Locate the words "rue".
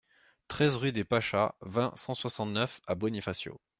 0.77-0.91